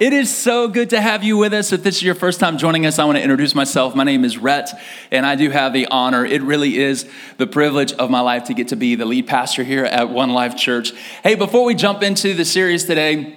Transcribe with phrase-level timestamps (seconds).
[0.00, 1.74] It is so good to have you with us.
[1.74, 3.94] If this is your first time joining us, I want to introduce myself.
[3.94, 4.70] My name is Rhett,
[5.10, 8.54] and I do have the honor, it really is the privilege of my life to
[8.54, 10.92] get to be the lead pastor here at One Life Church.
[11.22, 13.36] Hey, before we jump into the series today,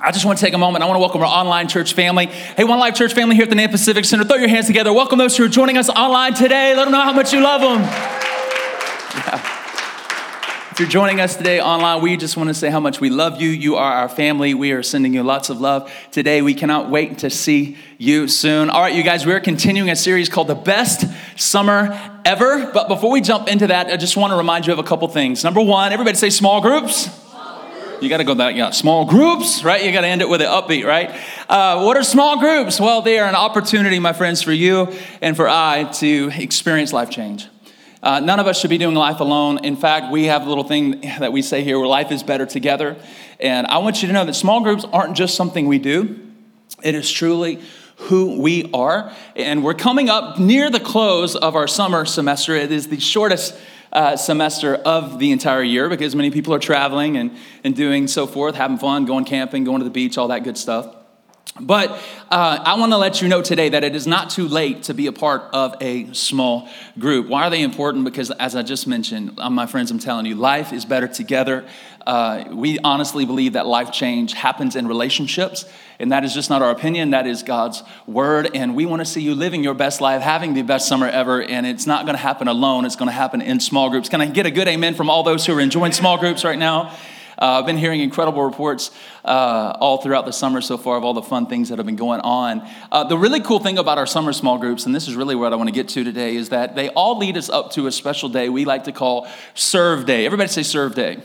[0.00, 0.82] I just want to take a moment.
[0.82, 2.24] I want to welcome our online church family.
[2.24, 4.24] Hey, One Life Church family here at the Nampa Civic Center.
[4.24, 4.94] Throw your hands together.
[4.94, 6.74] Welcome those who are joining us online today.
[6.74, 7.82] Let them know how much you love them.
[7.82, 9.57] Yeah.
[10.78, 13.40] If you're joining us today online, we just want to say how much we love
[13.40, 13.48] you.
[13.48, 14.54] You are our family.
[14.54, 16.40] We are sending you lots of love today.
[16.40, 18.70] We cannot wait to see you soon.
[18.70, 21.04] All right, you guys, we're continuing a series called The Best
[21.36, 22.70] Summer Ever.
[22.70, 25.08] But before we jump into that, I just want to remind you of a couple
[25.08, 25.42] things.
[25.42, 27.08] Number one, everybody say small groups.
[28.00, 29.84] You got to go that, yeah, small groups, right?
[29.84, 31.10] You got to end it with an upbeat, right?
[31.48, 32.78] Uh, what are small groups?
[32.78, 37.10] Well, they are an opportunity, my friends, for you and for I to experience life
[37.10, 37.48] change.
[38.02, 39.64] Uh, none of us should be doing life alone.
[39.64, 42.46] In fact, we have a little thing that we say here where life is better
[42.46, 42.96] together.
[43.40, 46.20] And I want you to know that small groups aren't just something we do,
[46.82, 47.60] it is truly
[48.02, 49.12] who we are.
[49.34, 52.54] And we're coming up near the close of our summer semester.
[52.54, 53.58] It is the shortest
[53.92, 58.26] uh, semester of the entire year because many people are traveling and, and doing so
[58.26, 60.94] forth, having fun, going camping, going to the beach, all that good stuff.
[61.60, 61.90] But
[62.30, 64.94] uh, I want to let you know today that it is not too late to
[64.94, 67.28] be a part of a small group.
[67.28, 68.04] Why are they important?
[68.04, 71.66] Because, as I just mentioned, uh, my friends, I'm telling you, life is better together.
[72.06, 75.66] Uh, we honestly believe that life change happens in relationships,
[75.98, 78.50] and that is just not our opinion, that is God's word.
[78.54, 81.42] And we want to see you living your best life, having the best summer ever,
[81.42, 84.08] and it's not going to happen alone, it's going to happen in small groups.
[84.08, 86.58] Can I get a good amen from all those who are enjoying small groups right
[86.58, 86.96] now?
[87.40, 88.90] Uh, I've been hearing incredible reports
[89.24, 91.96] uh, all throughout the summer so far of all the fun things that have been
[91.96, 92.68] going on.
[92.90, 95.52] Uh, the really cool thing about our summer small groups, and this is really what
[95.52, 97.92] I want to get to today, is that they all lead us up to a
[97.92, 100.26] special day we like to call Serve Day.
[100.26, 101.18] Everybody say Serve Day.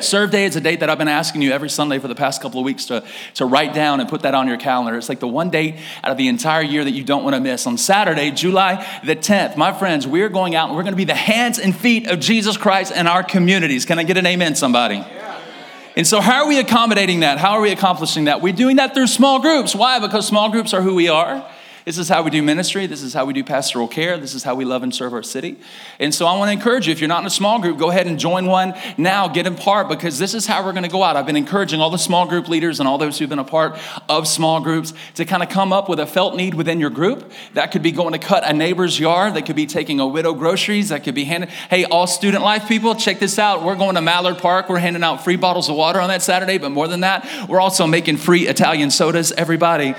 [0.00, 2.40] Serve Day is a date that I've been asking you every Sunday for the past
[2.40, 4.96] couple of weeks to, to write down and put that on your calendar.
[4.96, 7.40] It's like the one date out of the entire year that you don't want to
[7.40, 7.66] miss.
[7.66, 11.04] On Saturday, July the 10th, my friends, we're going out and we're going to be
[11.04, 13.84] the hands and feet of Jesus Christ in our communities.
[13.84, 15.04] Can I get an amen, somebody?
[15.98, 17.38] And so, how are we accommodating that?
[17.38, 18.40] How are we accomplishing that?
[18.40, 19.74] We're doing that through small groups.
[19.74, 19.98] Why?
[19.98, 21.44] Because small groups are who we are.
[21.88, 22.86] This is how we do ministry.
[22.86, 24.18] This is how we do pastoral care.
[24.18, 25.56] This is how we love and serve our city.
[25.98, 27.88] And so I want to encourage you if you're not in a small group, go
[27.88, 29.26] ahead and join one now.
[29.26, 31.16] Get in part because this is how we're going to go out.
[31.16, 33.78] I've been encouraging all the small group leaders and all those who've been a part
[34.06, 37.32] of small groups to kind of come up with a felt need within your group.
[37.54, 39.32] That could be going to cut a neighbor's yard.
[39.32, 40.90] That could be taking a widow groceries.
[40.90, 43.62] That could be handing, hey, all student life people, check this out.
[43.64, 44.68] We're going to Mallard Park.
[44.68, 46.58] We're handing out free bottles of water on that Saturday.
[46.58, 49.32] But more than that, we're also making free Italian sodas.
[49.32, 49.94] Everybody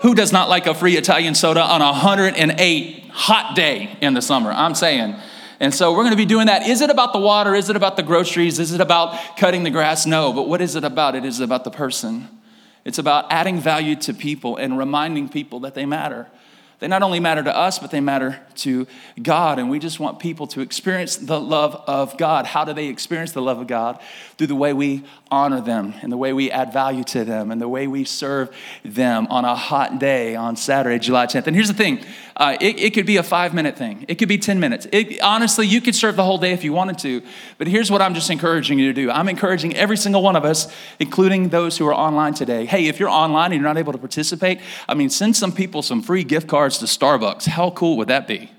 [0.00, 4.22] who does not like a free Italian soda on a 108 hot day in the
[4.22, 4.50] summer?
[4.52, 5.16] I'm saying.
[5.58, 6.66] And so we're going to be doing that.
[6.66, 7.54] Is it about the water?
[7.54, 8.58] Is it about the groceries?
[8.58, 10.04] Is it about cutting the grass?
[10.04, 10.32] No.
[10.32, 11.14] But what is it about?
[11.14, 12.28] It is about the person.
[12.84, 16.28] It's about adding value to people and reminding people that they matter.
[16.78, 18.86] They not only matter to us, but they matter to
[19.22, 19.58] God.
[19.58, 22.44] And we just want people to experience the love of God.
[22.44, 23.98] How do they experience the love of God?
[24.36, 27.60] Through the way we honor them and the way we add value to them and
[27.60, 28.54] the way we serve
[28.84, 31.46] them on a hot day on Saturday, July 10th.
[31.46, 32.04] And here's the thing
[32.36, 34.86] uh, it, it, could be a five minute thing, it could be 10 minutes.
[34.92, 37.22] It, honestly, you could serve the whole day if you wanted to.
[37.56, 40.44] But here's what I'm just encouraging you to do I'm encouraging every single one of
[40.44, 40.70] us,
[41.00, 42.66] including those who are online today.
[42.66, 45.80] Hey, if you're online and you're not able to participate, I mean, send some people
[45.80, 47.46] some free gift cards to Starbucks.
[47.46, 48.50] How cool would that be?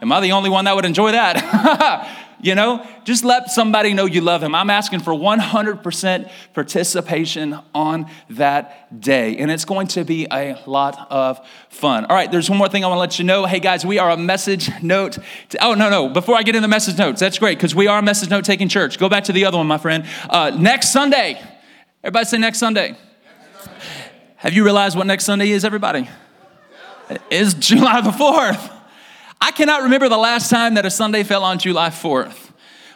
[0.00, 2.18] Am I the only one that would enjoy that?
[2.42, 4.52] You know, just let somebody know you love him.
[4.52, 11.06] I'm asking for 100% participation on that day, and it's going to be a lot
[11.08, 12.04] of fun.
[12.06, 13.46] All right, there's one more thing I want to let you know.
[13.46, 15.18] Hey, guys, we are a message note.
[15.60, 18.00] oh, no, no, before I get into the message notes, that's great because we are
[18.00, 18.98] a message note taking church.
[18.98, 20.04] Go back to the other one, my friend.
[20.28, 21.40] Uh, next Sunday,
[22.02, 22.98] everybody say next Sunday.
[24.38, 26.08] Have you realized what next Sunday is, everybody?
[27.30, 28.70] It's July the 4th.
[29.40, 32.51] I cannot remember the last time that a Sunday fell on July 4th.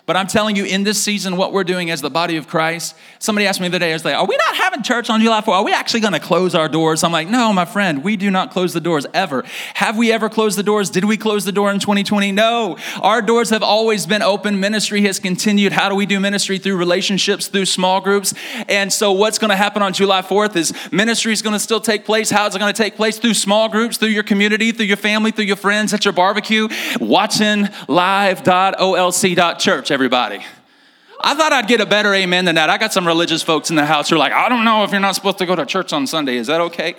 [0.07, 2.95] But I'm telling you, in this season, what we're doing as the body of Christ,
[3.19, 5.21] somebody asked me the other day, I was like, Are we not having church on
[5.21, 5.49] July 4th?
[5.49, 7.03] Are we actually going to close our doors?
[7.03, 9.43] I'm like, No, my friend, we do not close the doors ever.
[9.75, 10.91] Have we ever closed the doors?
[10.91, 12.31] Did we close the door in 2020?
[12.31, 12.79] No.
[13.03, 14.61] Our doors have always been open.
[14.61, 15.73] Ministry has continued.
[15.73, 16.59] How do we do ministry?
[16.59, 18.33] Through relationships, through small groups.
[18.69, 21.81] And so, what's going to happen on July 4th is ministry is going to still
[21.81, 22.31] take place.
[22.31, 23.19] How is it going to take place?
[23.19, 26.69] Through small groups, through your community, through your family, through your friends at your barbecue,
[27.01, 28.77] watching live.olc.church
[29.97, 30.45] everybody.
[31.25, 32.69] I thought I'd get a better amen than that.
[32.69, 34.91] I got some religious folks in the house who are like, I don't know if
[34.91, 36.37] you're not supposed to go to church on Sunday.
[36.37, 36.97] Is that okay?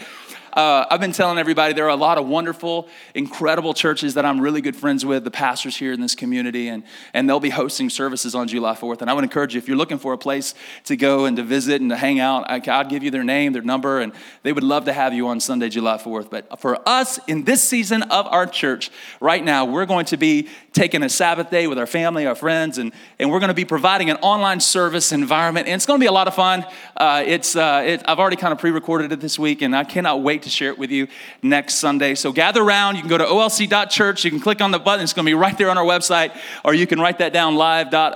[0.57, 4.41] Uh, I've been telling everybody there are a lot of wonderful, incredible churches that I'm
[4.41, 6.81] really good friends with, the pastors here in this community, and,
[7.13, 9.01] and they'll be hosting services on July 4th.
[9.01, 10.55] And I would encourage you, if you're looking for a place
[10.85, 13.53] to go and to visit and to hang out, I, I'll give you their name,
[13.53, 16.31] their number, and they would love to have you on Sunday, July 4th.
[16.31, 18.89] But for us in this season of our church,
[19.21, 22.79] right now, we're going to be taking a Sabbath day with our family, our friends,
[22.79, 25.67] and, and we're going to be providing an online service environment.
[25.67, 26.65] And it's going to be a lot of fun.
[26.95, 29.83] Uh, it's, uh, it, I've already kind of pre recorded it this week, and I
[29.83, 31.07] cannot wait to share it with you
[31.41, 32.15] next Sunday.
[32.15, 32.95] So gather around.
[32.95, 34.25] You can go to olc.church.
[34.25, 35.03] You can click on the button.
[35.03, 37.55] It's going to be right there on our website, or you can write that down
[37.55, 38.09] live.olc.church.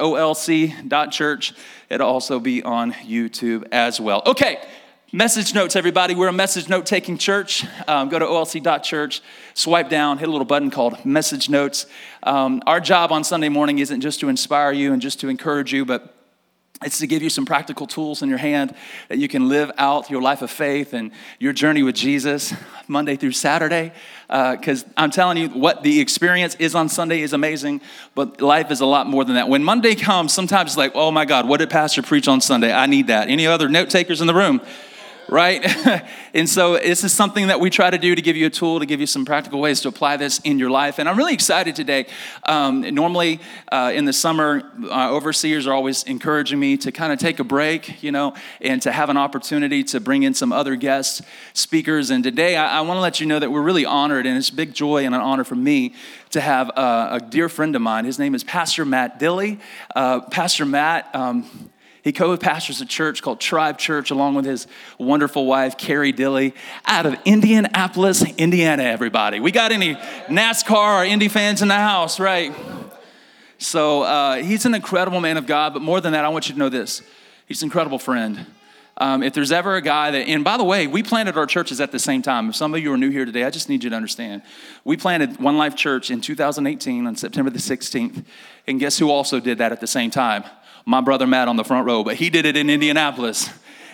[1.89, 4.23] It'll also be on YouTube as well.
[4.25, 4.57] Okay.
[5.13, 6.15] Message notes, everybody.
[6.15, 7.65] We're a message note taking church.
[7.85, 9.21] Um, go to olc.church,
[9.53, 11.85] swipe down, hit a little button called message notes.
[12.23, 15.73] Um, our job on Sunday morning isn't just to inspire you and just to encourage
[15.73, 16.15] you, but
[16.83, 18.73] it's to give you some practical tools in your hand
[19.09, 22.53] that you can live out your life of faith and your journey with Jesus
[22.87, 23.93] Monday through Saturday.
[24.27, 27.81] Because uh, I'm telling you, what the experience is on Sunday is amazing,
[28.15, 29.47] but life is a lot more than that.
[29.47, 32.73] When Monday comes, sometimes it's like, oh my God, what did Pastor preach on Sunday?
[32.73, 33.29] I need that.
[33.29, 34.61] Any other note takers in the room?
[35.31, 35.65] Right?
[36.33, 38.79] and so this is something that we try to do to give you a tool,
[38.79, 40.99] to give you some practical ways to apply this in your life.
[40.99, 42.05] And I'm really excited today.
[42.43, 43.39] Um, normally
[43.71, 47.45] uh, in the summer, uh, overseers are always encouraging me to kind of take a
[47.45, 51.21] break, you know, and to have an opportunity to bring in some other guest
[51.53, 52.09] speakers.
[52.09, 54.49] And today I, I want to let you know that we're really honored, and it's
[54.49, 55.93] a big joy and an honor for me
[56.31, 58.03] to have a, a dear friend of mine.
[58.03, 59.59] His name is Pastor Matt Dilly.
[59.95, 61.70] Uh, Pastor Matt, um,
[62.03, 64.67] he co pastors a church called Tribe Church along with his
[64.97, 66.55] wonderful wife, Carrie Dilly,
[66.85, 69.39] out of Indianapolis, Indiana, everybody.
[69.39, 69.95] We got any
[70.27, 72.53] NASCAR or Indy fans in the house, right?
[73.57, 76.53] So uh, he's an incredible man of God, but more than that, I want you
[76.53, 77.03] to know this
[77.47, 78.45] he's an incredible friend.
[78.97, 81.81] Um, if there's ever a guy that, and by the way, we planted our churches
[81.81, 82.49] at the same time.
[82.49, 84.43] If some of you are new here today, I just need you to understand.
[84.83, 88.23] We planted One Life Church in 2018 on September the 16th.
[88.67, 90.43] And guess who also did that at the same time?
[90.85, 93.49] My brother Matt on the front row, but he did it in Indianapolis.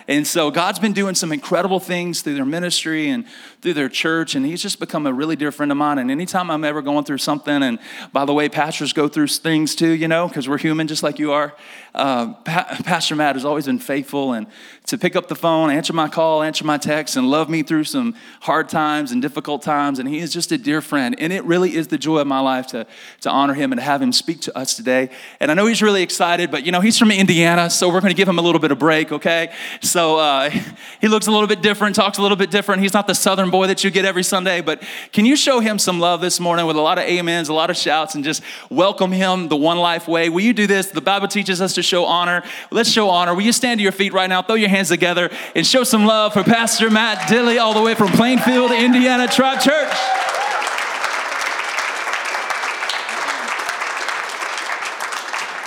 [0.08, 3.26] And so God's been doing some incredible things through their ministry and
[3.60, 5.98] through their church, and he's just become a really dear friend of mine.
[5.98, 7.78] And anytime I'm ever going through something, and
[8.12, 11.18] by the way, pastors go through things too, you know, because we're human just like
[11.18, 11.54] you are.
[11.94, 14.46] Uh, pa- Pastor Matt has always been faithful and
[14.86, 17.84] to pick up the phone, answer my call, answer my text, and love me through
[17.84, 19.98] some hard times and difficult times.
[19.98, 21.14] And he is just a dear friend.
[21.18, 22.86] And it really is the joy of my life to,
[23.22, 25.10] to honor him and have him speak to us today.
[25.40, 28.12] And I know he's really excited, but you know, he's from Indiana, so we're going
[28.12, 29.52] to give him a little bit of break, okay?
[29.82, 30.50] So uh,
[31.00, 32.82] he looks a little bit different, talks a little bit different.
[32.82, 35.78] He's not the southern boy that you get every Sunday, but can you show him
[35.78, 38.42] some love this morning with a lot of amens, a lot of shouts, and just
[38.70, 40.28] welcome him the one life way?
[40.28, 40.86] Will you do this?
[40.86, 42.42] The Bible teaches us to show honor.
[42.70, 43.34] Let's show honor.
[43.34, 44.42] Will you stand to your feet right now?
[44.42, 47.82] Throw your hands hands together and show some love for Pastor Matt Dilly, all the
[47.82, 49.92] way from Plainfield, Indiana Tribe Church.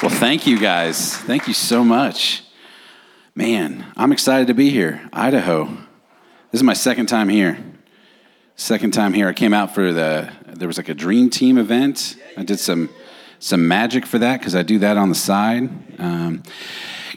[0.01, 1.18] Well, thank you guys.
[1.18, 2.42] Thank you so much.
[3.41, 5.01] Man, I'm excited to be here.
[5.12, 5.65] Idaho.
[5.65, 7.57] This is my second time here.
[8.55, 9.27] Second time here.
[9.27, 12.17] I came out for the there was like a dream team event.
[12.38, 12.91] I did some
[13.39, 15.71] some magic for that because I do that on the side.
[16.00, 16.43] Um,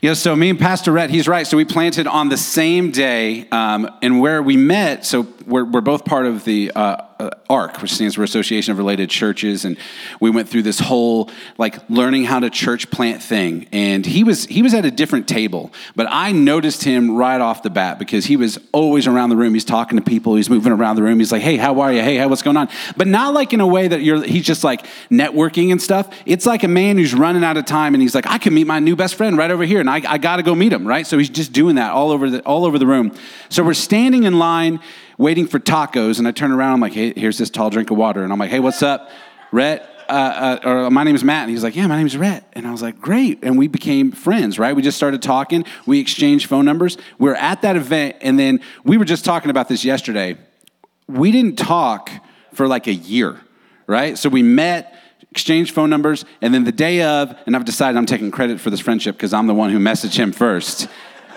[0.01, 1.47] yeah, so me and Pastor Rhett, he's right.
[1.47, 5.83] So we planted on the same day, um, and where we met, so we're, we're
[5.83, 9.77] both part of the uh, uh, ARC, which stands for Association of Related Churches, and
[10.21, 13.67] we went through this whole like learning how to church plant thing.
[13.73, 17.63] And he was he was at a different table, but I noticed him right off
[17.63, 19.55] the bat because he was always around the room.
[19.55, 20.35] He's talking to people.
[20.35, 21.19] He's moving around the room.
[21.19, 22.01] He's like, "Hey, how are you?
[22.01, 24.23] Hey, how, what's going on?" But not like in a way that you're.
[24.23, 26.09] He's just like networking and stuff.
[26.27, 28.67] It's like a man who's running out of time, and he's like, "I can meet
[28.67, 30.87] my new best friend right over here, and I, I got to go meet him."
[30.87, 31.07] Right.
[31.07, 33.13] So he's just doing that all over the all over the room.
[33.49, 34.81] So we're standing in line
[35.19, 36.75] waiting for tacos, and I turn around.
[36.75, 39.11] I'm like, hey, here's this tall drink of water, and I'm like, hey, what's up,
[39.53, 39.91] Rhett?
[40.09, 42.47] Uh, uh, or my name is Matt, and he's like, yeah, my name is Rhett,
[42.53, 44.77] and I was like, great, and we became friends, right?
[44.77, 45.65] We just started talking.
[45.87, 46.99] We exchanged phone numbers.
[47.19, 50.37] We are at that event, and then we were just talking about this yesterday.
[51.09, 52.11] We didn't talk
[52.53, 53.41] for like a year,
[53.87, 54.19] right?
[54.19, 54.95] So we met
[55.31, 58.71] exchanged phone numbers, and then the day of, and I've decided I'm taking credit for
[58.71, 60.87] this friendship because I'm the one who messaged him first.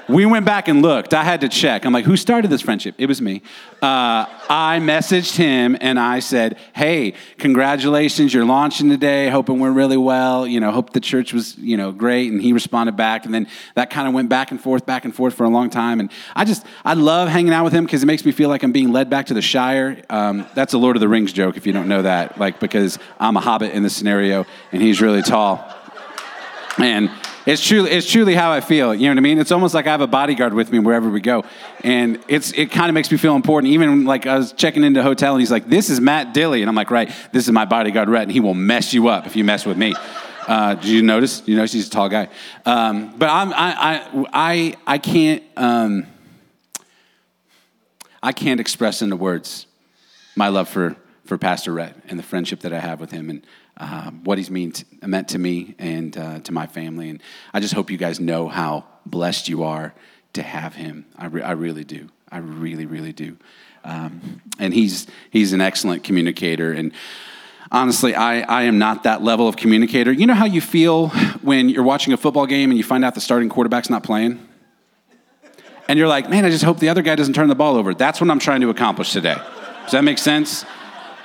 [0.10, 1.14] We went back and looked.
[1.14, 1.86] I had to check.
[1.86, 2.96] I'm like, who started this friendship?
[2.98, 3.42] It was me.
[3.82, 9.30] Uh, I messaged him and I said, hey, congratulations, you're launching today.
[9.30, 10.48] Hoping we're really well.
[10.48, 12.32] You know, hope the church was, you know, great.
[12.32, 13.26] And he responded back.
[13.26, 15.70] And then that kind of went back and forth, back and forth for a long
[15.70, 16.00] time.
[16.00, 18.64] And I just, I love hanging out with him because it makes me feel like
[18.64, 20.02] I'm being led back to the Shire.
[20.10, 22.38] Um, that's a Lord of the Rings joke if you don't know that.
[22.40, 25.70] Like, because I'm a hobbit in this scenario and he's really tall.
[26.78, 27.10] And
[27.48, 28.94] it's truly, it's truly how I feel.
[28.94, 29.40] You know what I mean?
[29.40, 31.46] It's almost like I have a bodyguard with me wherever we go,
[31.82, 33.72] and it's it kind of makes me feel important.
[33.72, 36.62] Even like I was checking into a hotel, and he's like, "This is Matt Dilly,"
[36.62, 39.26] and I'm like, "Right, this is my bodyguard, Rhett, and he will mess you up
[39.26, 39.96] if you mess with me."
[40.46, 41.42] Uh, did you notice?
[41.46, 42.28] You notice he's a tall guy,
[42.66, 46.06] um, but I'm, I, I, I, I can't, um,
[48.22, 49.68] I can't express into words
[50.36, 53.42] my love for for Pastor Rhett and the friendship that I have with him, and
[53.78, 54.74] uh, what he's mean
[55.06, 57.10] meant to me and uh, to my family.
[57.10, 57.22] And
[57.54, 59.94] I just hope you guys know how blessed you are
[60.34, 61.06] to have him.
[61.18, 62.10] I, re- I really do.
[62.32, 63.38] I really, really do.
[63.84, 66.74] Um, and he's he's an excellent communicator.
[66.74, 66.92] And
[67.72, 70.12] honestly, I, I am not that level of communicator.
[70.12, 71.10] You know how you feel
[71.42, 74.46] when you're watching a football game and you find out the starting quarterback's not playing?
[75.88, 77.94] And you're like, man, I just hope the other guy doesn't turn the ball over.
[77.94, 79.38] That's what I'm trying to accomplish today.
[79.84, 80.66] Does that make sense?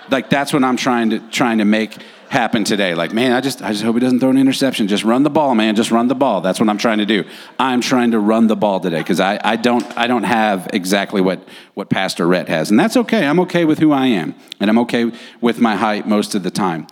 [0.09, 1.97] Like that's what I'm trying to trying to make
[2.33, 2.95] happen today.
[2.95, 4.89] Like, man, I just, I just hope he doesn't throw an interception.
[4.89, 5.77] Just run the ball, man.
[5.77, 6.41] Just run the ball.
[6.41, 7.25] That's what I'm trying to do.
[7.59, 11.21] I'm trying to run the ball today because I, I don't, I don't have exactly
[11.21, 13.27] what, what Pastor Rhett has, and that's okay.
[13.27, 15.13] I'm okay with who I am, and I'm okay
[15.43, 16.87] with my height most of the time,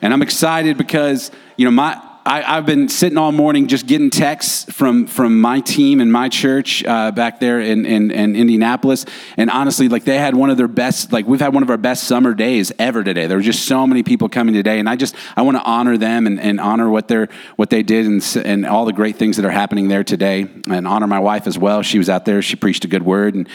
[0.00, 4.10] and I'm excited because you know my I, have been sitting all morning just getting
[4.10, 9.06] texts from, from my team and my church uh, back there in, in, in, Indianapolis.
[9.36, 11.76] And honestly, like they had one of their best, like we've had one of our
[11.76, 13.28] best summer days ever today.
[13.28, 14.80] There were just so many people coming today.
[14.80, 17.84] And I just, I want to honor them and, and honor what, they're, what they
[17.84, 20.48] did and, and all the great things that are happening there today.
[20.68, 21.82] And honor my wife as well.
[21.82, 23.36] She was out there, she preached a good word.
[23.36, 23.48] And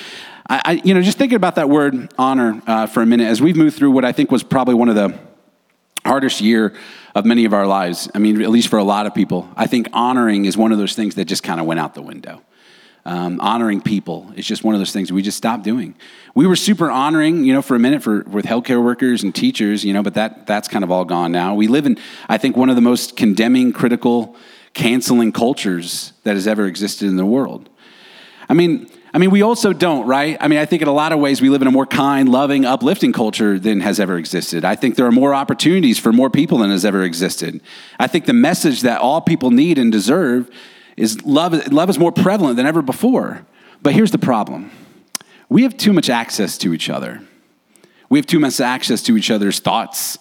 [0.50, 3.42] I, I you know, just thinking about that word honor uh, for a minute, as
[3.42, 5.31] we've moved through what I think was probably one of the
[6.06, 6.74] hardest year
[7.16, 8.10] of many of our lives.
[8.16, 9.50] I mean, at least for a lot of people.
[9.56, 12.02] I think honoring is one of those things that just kind of went out the
[12.02, 12.42] window.
[13.04, 15.96] Um, honoring people is just one of those things we just stopped doing.
[16.36, 19.84] We were super honoring, you know, for a minute for with healthcare workers and teachers,
[19.84, 21.56] you know, but that that's kind of all gone now.
[21.56, 21.98] We live in,
[22.30, 24.36] I think, one of the most condemning, critical,
[24.74, 27.70] canceling cultures that has ever existed in the world.
[28.48, 30.38] I mean, I mean, we also don't, right?
[30.40, 32.30] I mean, I think in a lot of ways we live in a more kind,
[32.30, 34.64] loving, uplifting culture than has ever existed.
[34.64, 37.60] I think there are more opportunities for more people than has ever existed.
[38.00, 40.50] I think the message that all people need and deserve
[40.96, 43.46] is love, love is more prevalent than ever before.
[43.82, 44.72] But here's the problem
[45.50, 47.22] we have too much access to each other.
[48.10, 50.18] We have too much access to each other's thoughts.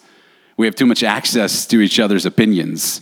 [0.57, 3.01] We have too much access to each other's opinions.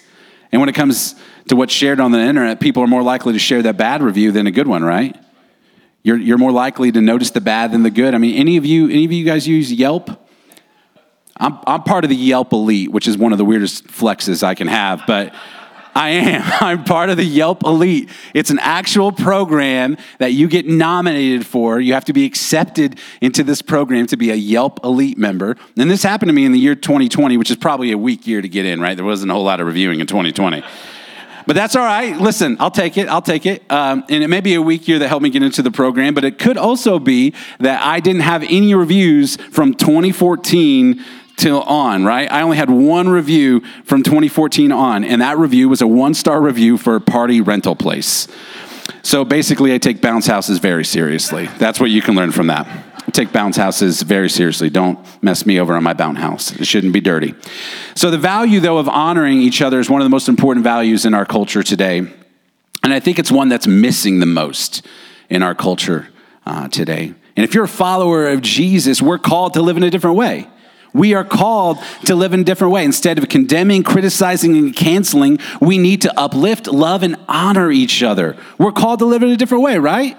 [0.52, 1.14] And when it comes
[1.48, 4.32] to what's shared on the internet, people are more likely to share that bad review
[4.32, 5.16] than a good one, right?
[6.08, 8.14] You're, you're more likely to notice the bad than the good.
[8.14, 10.08] I mean, any of you, any of you guys use Yelp?
[11.36, 14.54] I'm, I'm part of the Yelp elite, which is one of the weirdest flexes I
[14.54, 15.34] can have, but
[15.94, 16.42] I am.
[16.60, 18.08] I'm part of the Yelp elite.
[18.32, 21.78] It's an actual program that you get nominated for.
[21.78, 25.58] You have to be accepted into this program to be a Yelp elite member.
[25.76, 28.40] And this happened to me in the year 2020, which is probably a weak year
[28.40, 28.94] to get in, right?
[28.96, 30.62] There wasn't a whole lot of reviewing in 2020.
[31.48, 32.14] But that's all right.
[32.14, 33.08] Listen, I'll take it.
[33.08, 33.62] I'll take it.
[33.72, 36.12] Um, and it may be a weak year that helped me get into the program,
[36.12, 41.02] but it could also be that I didn't have any reviews from 2014
[41.36, 42.30] till on, right?
[42.30, 46.38] I only had one review from 2014 on, and that review was a one star
[46.38, 48.28] review for a party rental place.
[49.00, 51.48] So basically, I take bounce houses very seriously.
[51.56, 52.87] That's what you can learn from that.
[53.12, 54.68] Take bounce houses very seriously.
[54.70, 56.52] Don't mess me over on my bounce house.
[56.52, 57.34] It shouldn't be dirty.
[57.94, 61.06] So, the value, though, of honoring each other is one of the most important values
[61.06, 61.98] in our culture today.
[62.82, 64.86] And I think it's one that's missing the most
[65.28, 66.08] in our culture
[66.46, 67.14] uh, today.
[67.36, 70.48] And if you're a follower of Jesus, we're called to live in a different way.
[70.92, 72.84] We are called to live in a different way.
[72.84, 78.36] Instead of condemning, criticizing, and canceling, we need to uplift, love, and honor each other.
[78.58, 80.16] We're called to live in a different way, right?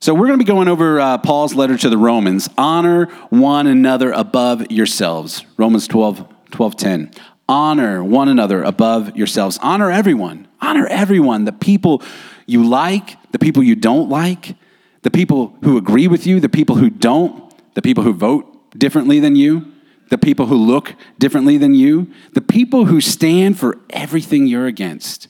[0.00, 2.50] So we're going to be going over uh, Paul's letter to the Romans.
[2.58, 5.44] Honor one another above yourselves.
[5.56, 7.10] Romans 12, 12, 10.
[7.48, 9.58] Honor one another above yourselves.
[9.62, 10.48] Honor everyone.
[10.60, 11.44] Honor everyone.
[11.44, 12.02] The people
[12.44, 14.54] you like, the people you don't like,
[15.02, 19.18] the people who agree with you, the people who don't, the people who vote differently
[19.18, 19.72] than you,
[20.10, 25.28] the people who look differently than you, the people who stand for everything you're against.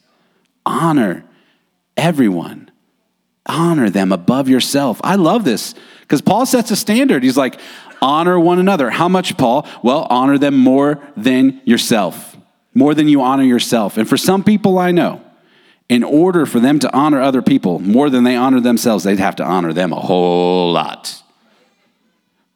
[0.65, 1.25] Honor
[1.97, 2.71] everyone.
[3.47, 5.01] Honor them above yourself.
[5.05, 7.23] I love this because Paul sets a standard.
[7.23, 7.59] He's like,
[8.03, 8.91] honor one another.
[8.91, 9.67] How much, Paul?
[9.83, 12.37] Well, honor them more than yourself,
[12.75, 13.97] more than you honor yourself.
[13.97, 15.23] And for some people I know,
[15.89, 19.37] in order for them to honor other people more than they honor themselves, they'd have
[19.37, 21.23] to honor them a whole lot.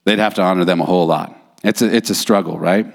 [0.04, 1.36] They'd have to honor them a whole lot.
[1.62, 2.92] It's a, it's a struggle, right?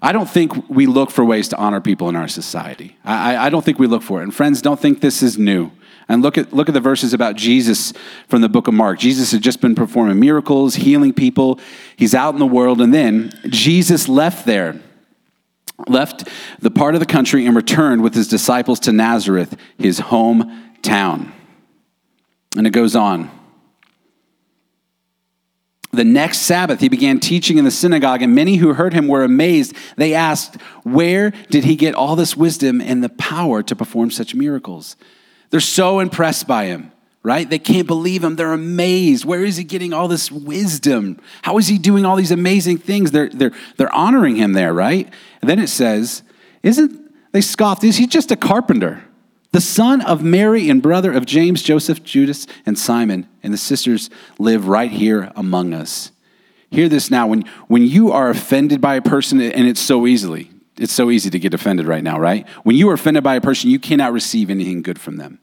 [0.00, 2.96] I don't think we look for ways to honor people in our society.
[3.04, 4.24] I, I don't think we look for it.
[4.24, 5.70] And friends, don't think this is new.
[6.08, 7.92] And look at, look at the verses about Jesus
[8.28, 8.98] from the book of Mark.
[8.98, 11.58] Jesus had just been performing miracles, healing people.
[11.96, 12.80] He's out in the world.
[12.80, 14.80] And then Jesus left there,
[15.88, 16.28] left
[16.60, 21.32] the part of the country, and returned with his disciples to Nazareth, his hometown.
[22.56, 23.30] And it goes on.
[25.94, 29.22] The next Sabbath, he began teaching in the synagogue, and many who heard him were
[29.22, 29.74] amazed.
[29.96, 34.34] They asked, Where did he get all this wisdom and the power to perform such
[34.34, 34.96] miracles?
[35.50, 37.48] They're so impressed by him, right?
[37.48, 38.36] They can't believe him.
[38.36, 39.24] They're amazed.
[39.24, 41.20] Where is he getting all this wisdom?
[41.42, 43.10] How is he doing all these amazing things?
[43.10, 45.12] They're, they're, they're honoring him there, right?
[45.40, 46.22] And then it says,
[46.62, 47.84] Isn't they scoffed?
[47.84, 49.04] Is he just a carpenter?
[49.54, 54.10] The son of Mary and brother of James, Joseph, Judas, and Simon, and the sisters
[54.36, 56.10] live right here among us.
[56.70, 57.28] Hear this now.
[57.28, 61.30] When, when you are offended by a person, and it's so easily, it's so easy
[61.30, 62.48] to get offended right now, right?
[62.64, 65.38] When you are offended by a person, you cannot receive anything good from them.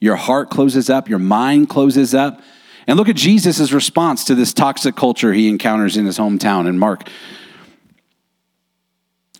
[0.00, 2.40] Your heart closes up, your mind closes up.
[2.86, 6.78] And look at Jesus' response to this toxic culture he encounters in his hometown in
[6.78, 7.08] Mark.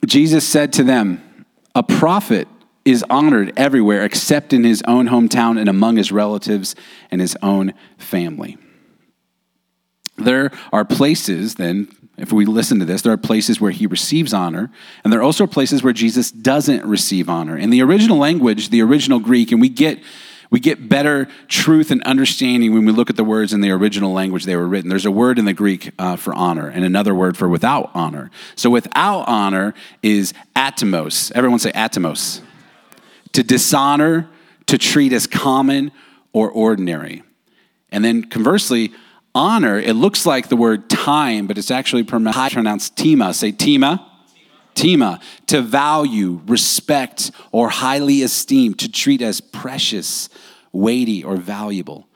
[0.04, 2.48] Jesus said to them, A prophet
[2.84, 6.74] is honored everywhere except in his own hometown and among his relatives
[7.10, 8.56] and his own family.
[10.16, 11.88] There are places, then,
[12.18, 14.70] if we listen to this, there are places where he receives honor,
[15.04, 17.56] and there are also places where Jesus doesn't receive honor.
[17.56, 20.00] In the original language, the original Greek, and we get
[20.50, 24.12] we get better truth and understanding when we look at the words in the original
[24.12, 24.88] language they were written.
[24.88, 28.30] There's a word in the Greek uh, for honor and another word for without honor.
[28.56, 31.30] So without honor is atimos.
[31.32, 32.40] Everyone say atimos
[33.32, 34.28] to dishonor,
[34.66, 35.92] to treat as common
[36.32, 37.22] or ordinary.
[37.90, 38.92] And then conversely,
[39.34, 43.34] honor, it looks like the word time, but it's actually pronounced tima.
[43.34, 44.04] Say tima.
[44.74, 50.28] Tima, to value, respect, or highly esteem, to treat as precious,
[50.72, 52.06] weighty, or valuable.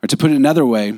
[0.00, 0.92] Or to put it another way,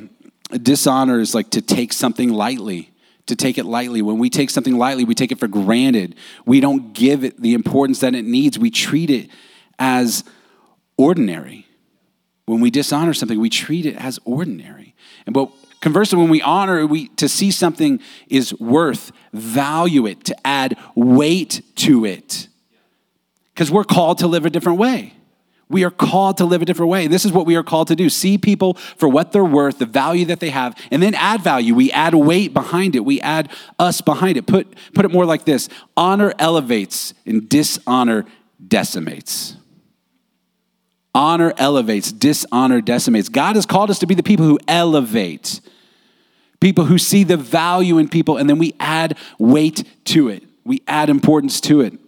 [0.51, 2.91] dishonor is like to take something lightly,
[3.27, 4.03] to take it lightly.
[4.03, 6.17] When we take something lightly, we take it for granted.
[6.45, 8.59] We don't give it the importance that it needs.
[8.59, 9.31] We treat it
[9.79, 10.23] as
[10.99, 11.67] ordinary.
[12.45, 14.80] When we dishonor something, we treat it as ordinary.
[15.27, 20.47] And but conversely, when we honor, we to see something is worth, value it, to
[20.47, 22.49] add weight to it.
[23.55, 25.15] Because we're called to live a different way.
[25.69, 27.07] We are called to live a different way.
[27.07, 29.87] This is what we are called to do see people for what they're worth, the
[29.87, 31.77] value that they have, and then add value.
[31.77, 34.47] We add weight behind it, we add us behind it.
[34.47, 38.27] Put, put it more like this honor elevates, and dishonor
[38.67, 39.57] decimates.
[41.15, 43.29] Honor elevates, dishonor decimates.
[43.29, 45.61] God has called us to be the people who elevate,
[46.61, 50.45] people who see the value in people, and then we add weight to it.
[50.65, 51.99] We add importance to it.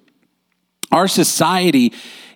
[0.92, 1.92] Our society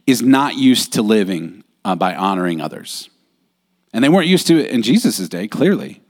[0.07, 3.11] is not used to living uh, by honoring others.
[3.93, 6.01] And they weren't used to it in Jesus' day, clearly.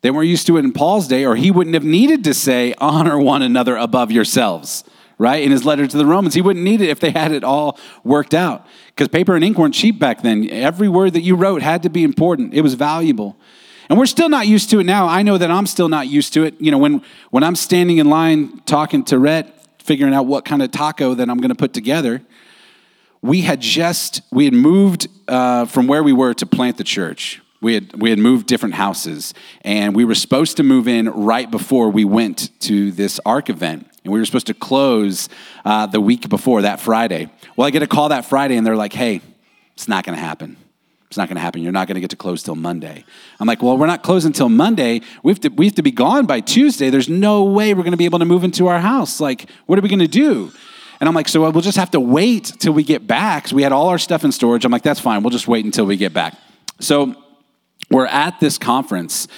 [0.00, 2.74] They weren't used to it in Paul's day, or he wouldn't have needed to say,
[2.78, 4.84] honor one another above yourselves,
[5.18, 5.42] right?
[5.42, 6.34] In his letter to the Romans.
[6.34, 8.66] He wouldn't need it if they had it all worked out.
[8.88, 10.48] Because paper and ink weren't cheap back then.
[10.50, 13.36] Every word that you wrote had to be important, it was valuable.
[13.88, 15.06] And we're still not used to it now.
[15.06, 16.60] I know that I'm still not used to it.
[16.60, 20.60] You know, when, when I'm standing in line talking to Rhett, figuring out what kind
[20.60, 22.20] of taco that I'm going to put together,
[23.22, 27.40] we had just we had moved uh, from where we were to plant the church
[27.60, 31.50] we had we had moved different houses and we were supposed to move in right
[31.50, 35.28] before we went to this ARC event and we were supposed to close
[35.64, 38.76] uh, the week before that friday well i get a call that friday and they're
[38.76, 39.20] like hey
[39.74, 40.56] it's not going to happen
[41.08, 43.04] it's not going to happen you're not going to get to close till monday
[43.40, 45.90] i'm like well we're not closing till monday we have to we have to be
[45.90, 48.80] gone by tuesday there's no way we're going to be able to move into our
[48.80, 50.50] house like what are we going to do
[50.98, 53.48] and I'm like, so we'll just have to wait till we get back.
[53.48, 54.64] So we had all our stuff in storage.
[54.64, 55.22] I'm like, that's fine.
[55.22, 56.34] We'll just wait until we get back.
[56.80, 57.14] So
[57.90, 59.28] we're at this conference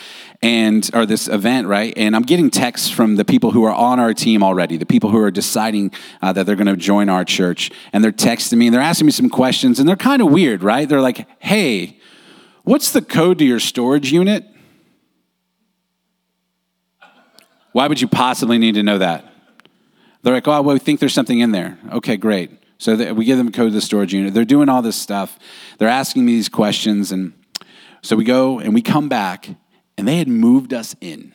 [0.41, 3.99] and or this event right and i'm getting texts from the people who are on
[3.99, 5.91] our team already the people who are deciding
[6.23, 9.07] uh, that they're going to join our church and they're texting me and they're asking
[9.07, 11.99] me some questions and they're kind of weird right they're like hey
[12.63, 14.45] what's the code to your storage unit
[17.73, 19.29] why would you possibly need to know that
[20.23, 21.79] they're like, oh, well, we think there's something in there.
[21.93, 22.51] Okay, great.
[22.79, 24.35] So they, we give them code to the storage unit.
[24.35, 25.39] They're doing all this stuff.
[25.79, 27.13] They're asking me these questions.
[27.13, 27.33] And
[28.03, 29.49] so we go and we come back,
[29.99, 31.35] and they had moved us in.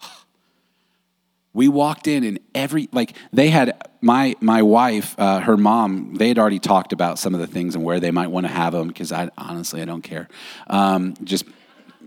[1.52, 6.26] We walked in and every like they had my my wife uh, her mom they
[6.26, 8.72] had already talked about some of the things and where they might want to have
[8.72, 10.26] them because I honestly I don't care.
[10.66, 11.44] Um, just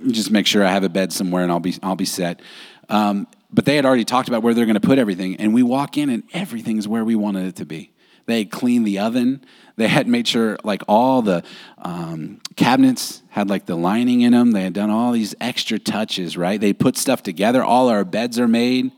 [0.07, 2.41] just make sure I have a bed somewhere and I'll be I'll be set.
[2.89, 5.63] Um, but they had already talked about where they're going to put everything and we
[5.63, 7.93] walk in and everything's where we wanted it to be.
[8.25, 9.45] They had cleaned the oven.
[9.77, 11.43] They had made sure like all the
[11.77, 14.51] um, cabinets had like the lining in them.
[14.51, 16.59] They had done all these extra touches, right?
[16.59, 17.63] They put stuff together.
[17.63, 18.91] All our beds are made.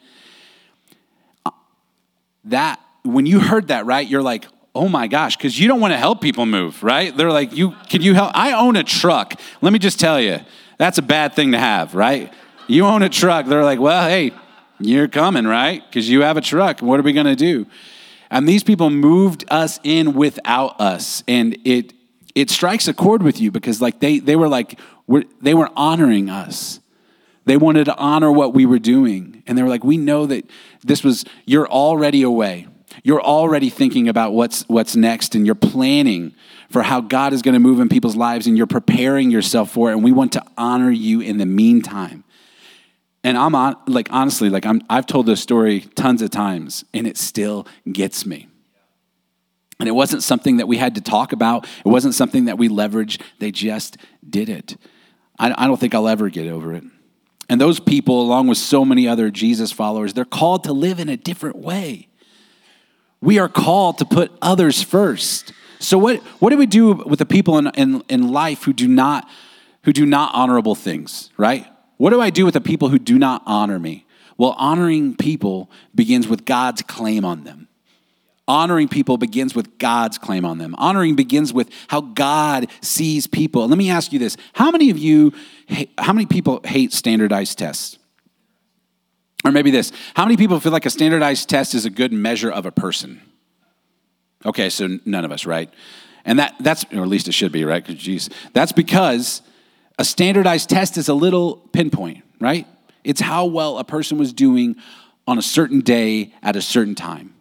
[2.45, 4.07] That when you heard that, right?
[4.07, 7.15] You're like, oh my gosh, because you don't want to help people move, right?
[7.15, 8.31] They're like, you can you help?
[8.33, 9.39] I own a truck.
[9.61, 10.39] Let me just tell you,
[10.77, 12.33] that's a bad thing to have, right?
[12.67, 13.47] You own a truck.
[13.47, 14.31] They're like, well, hey,
[14.79, 15.83] you're coming, right?
[15.85, 16.81] Because you have a truck.
[16.81, 17.65] What are we going to do?
[18.31, 21.23] And these people moved us in without us.
[21.27, 21.93] And it
[22.35, 25.69] it strikes a chord with you because like they they were like we're, they were
[25.75, 26.79] honoring us.
[27.45, 29.41] They wanted to honor what we were doing.
[29.47, 30.47] And they were like, we know that
[30.83, 32.67] this was you're already away.
[33.03, 36.35] You're already thinking about what's what's next and you're planning
[36.69, 39.89] for how God is going to move in people's lives and you're preparing yourself for
[39.89, 39.93] it.
[39.93, 42.23] And we want to honor you in the meantime.
[43.23, 47.05] And I'm on, like, honestly, like, I'm, I've told this story tons of times, and
[47.05, 48.47] it still gets me.
[49.79, 52.69] And it wasn't something that we had to talk about, it wasn't something that we
[52.69, 53.21] leveraged.
[53.39, 54.77] They just did it.
[55.37, 56.83] I, I don't think I'll ever get over it.
[57.49, 61.09] And those people, along with so many other Jesus followers, they're called to live in
[61.09, 62.07] a different way.
[63.21, 65.51] We are called to put others first.
[65.79, 68.87] So what, what do we do with the people in, in, in life who do
[68.87, 69.27] not
[69.83, 71.65] who do not honorable things, right?
[71.99, 74.05] What do I do with the people who do not honor me?
[74.37, 77.67] Well, honoring people begins with God's claim on them.
[78.47, 80.75] Honoring people begins with God's claim on them.
[80.77, 83.67] Honoring begins with how God sees people.
[83.67, 85.33] let me ask you this how many of you,
[85.97, 87.99] how many people hate standardized tests?
[89.43, 92.49] Or maybe this how many people feel like a standardized test is a good measure
[92.49, 93.19] of a person?
[94.45, 95.69] Okay, so none of us, right?
[96.23, 97.85] And that, that's, or at least it should be, right?
[97.85, 99.41] Because, geez, that's because
[99.99, 102.65] a standardized test is a little pinpoint, right?
[103.03, 104.77] It's how well a person was doing
[105.27, 107.35] on a certain day at a certain time.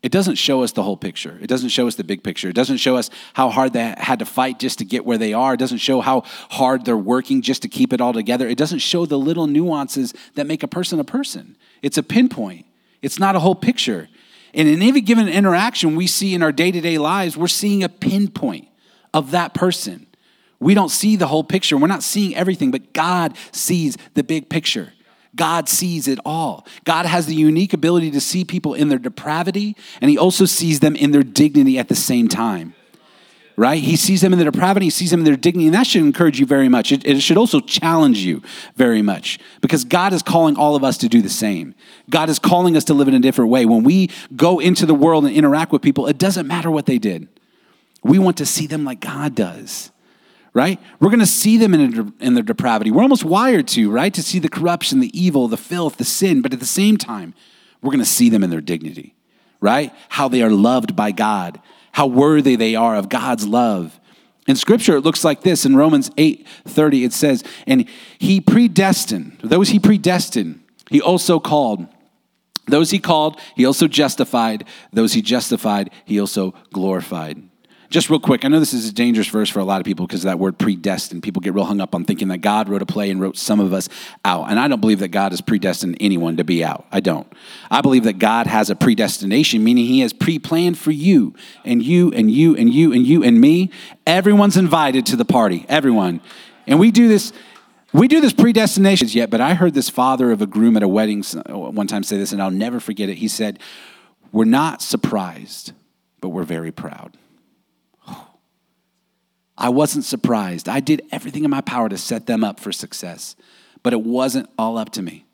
[0.00, 1.36] It doesn't show us the whole picture.
[1.42, 2.48] It doesn't show us the big picture.
[2.48, 5.32] It doesn't show us how hard they had to fight just to get where they
[5.32, 5.54] are.
[5.54, 8.46] It doesn't show how hard they're working just to keep it all together.
[8.46, 11.56] It doesn't show the little nuances that make a person a person.
[11.82, 12.64] It's a pinpoint,
[13.02, 14.08] it's not a whole picture.
[14.52, 17.82] And in any given interaction we see in our day to day lives, we're seeing
[17.82, 18.68] a pinpoint
[19.12, 20.06] of that person.
[20.64, 21.76] We don't see the whole picture.
[21.76, 24.94] We're not seeing everything, but God sees the big picture.
[25.36, 26.66] God sees it all.
[26.84, 30.80] God has the unique ability to see people in their depravity, and He also sees
[30.80, 32.74] them in their dignity at the same time.
[33.56, 33.82] Right?
[33.82, 36.00] He sees them in their depravity, He sees them in their dignity, and that should
[36.00, 36.92] encourage you very much.
[36.92, 38.42] It, it should also challenge you
[38.74, 41.74] very much because God is calling all of us to do the same.
[42.08, 43.66] God is calling us to live in a different way.
[43.66, 46.96] When we go into the world and interact with people, it doesn't matter what they
[46.96, 47.28] did.
[48.02, 49.90] We want to see them like God does
[50.54, 50.80] right?
[51.00, 52.92] We're going to see them in, in their depravity.
[52.92, 54.14] We're almost wired to, right?
[54.14, 57.34] To see the corruption, the evil, the filth, the sin, but at the same time,
[57.82, 59.14] we're going to see them in their dignity,
[59.60, 59.92] right?
[60.10, 61.60] How they are loved by God,
[61.92, 63.98] how worthy they are of God's love.
[64.46, 65.66] In scripture, it looks like this.
[65.66, 67.88] In Romans 8 30, it says, And
[68.18, 71.88] he predestined, those he predestined, he also called.
[72.66, 74.64] Those he called, he also justified.
[74.92, 77.42] Those he justified, he also glorified.
[77.94, 80.04] Just real quick, I know this is a dangerous verse for a lot of people
[80.04, 81.22] because of that word predestined.
[81.22, 83.60] People get real hung up on thinking that God wrote a play and wrote some
[83.60, 83.88] of us
[84.24, 84.50] out.
[84.50, 86.86] And I don't believe that God has predestined anyone to be out.
[86.90, 87.32] I don't.
[87.70, 91.84] I believe that God has a predestination, meaning He has pre planned for you and
[91.84, 93.70] you and you and you and you and me.
[94.08, 96.20] Everyone's invited to the party, everyone.
[96.66, 97.32] And we do this.
[97.92, 100.88] We do this predestination yet, but I heard this father of a groom at a
[100.88, 103.18] wedding one time say this, and I'll never forget it.
[103.18, 103.60] He said,
[104.32, 105.70] We're not surprised,
[106.20, 107.16] but we're very proud.
[109.56, 110.68] I wasn't surprised.
[110.68, 113.36] I did everything in my power to set them up for success,
[113.82, 115.26] but it wasn't all up to me,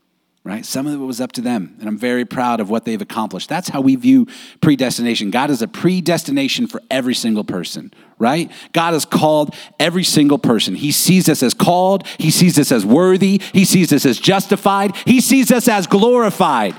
[0.44, 0.64] right?
[0.66, 3.48] Some of it was up to them, and I'm very proud of what they've accomplished.
[3.48, 4.26] That's how we view
[4.60, 5.30] predestination.
[5.30, 8.52] God is a predestination for every single person, right?
[8.74, 10.74] God has called every single person.
[10.74, 14.94] He sees us as called, He sees us as worthy, He sees us as justified,
[15.06, 16.76] He sees us as glorified.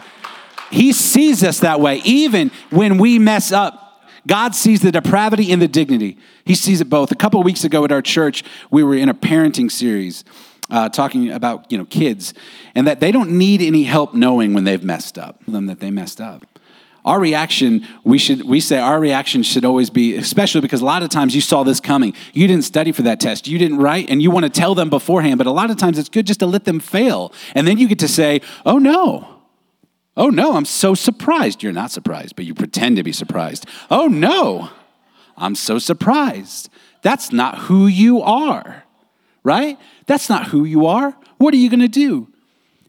[0.70, 3.91] He sees us that way, even when we mess up.
[4.28, 6.18] God sees the depravity and the dignity.
[6.46, 7.12] He sees it both.
[7.12, 10.24] A couple of weeks ago at our church, we were in a parenting series
[10.70, 12.34] uh, talking about you know kids
[12.76, 15.92] and that they don't need any help knowing when they've messed up, them that they
[15.92, 16.46] messed up.
[17.04, 21.02] Our reaction, we should we say our reaction should always be, especially because a lot
[21.02, 22.14] of times you saw this coming.
[22.32, 23.48] You didn't study for that test.
[23.48, 25.40] You didn't write, and you want to tell them beforehand.
[25.40, 27.88] But a lot of times it's good just to let them fail, and then you
[27.88, 29.41] get to say, "Oh no,
[30.18, 31.64] Oh no, I'm so surprised.
[31.64, 33.66] You're not surprised, but you pretend to be surprised.
[33.90, 34.70] Oh no,
[35.38, 36.70] I'm so surprised.
[37.02, 38.84] That's not who you are,
[39.44, 39.80] right?
[40.06, 41.16] That's not who you are.
[41.38, 42.28] What are you going to do?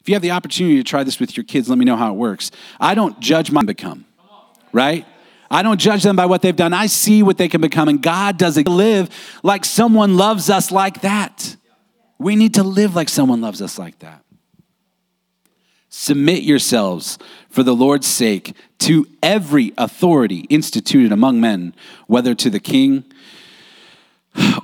[0.01, 2.13] If you have the opportunity to try this with your kids, let me know how
[2.13, 2.51] it works.
[2.81, 4.05] I don't judge my become,
[4.73, 5.07] right?
[5.49, 6.73] I don't judge them by what they've done.
[6.73, 9.11] I see what they can become, and God doesn't live
[9.45, 11.57] like someone loves us like that.
[12.19, 14.25] We need to live like someone loves us like that.
[15.95, 17.19] Submit yourselves
[17.51, 21.75] for the Lord's sake to every authority instituted among men,
[22.07, 23.05] whether to the king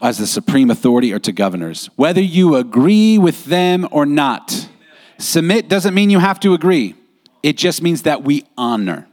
[0.03, 4.71] as the supreme authority or to governors, whether you agree with them or not.
[5.19, 6.95] Submit doesn't mean you have to agree,
[7.43, 9.07] it just means that we honor.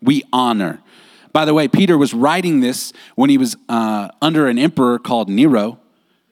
[0.00, 0.80] We honor.
[1.34, 5.28] By the way, Peter was writing this when he was uh, under an emperor called
[5.28, 5.78] Nero,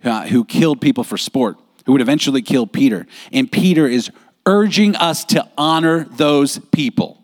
[0.03, 3.07] uh, who killed people for sport, who would eventually kill Peter.
[3.33, 4.11] And Peter is
[4.47, 7.23] urging us to honor those people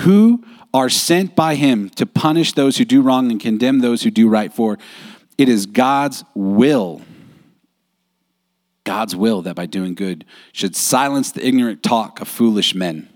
[0.00, 4.10] who are sent by him to punish those who do wrong and condemn those who
[4.10, 4.78] do right for
[5.38, 7.02] it is God's will
[8.84, 13.08] God's will that by doing good should silence the ignorant talk of foolish men.